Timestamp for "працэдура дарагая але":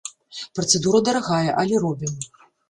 0.59-1.83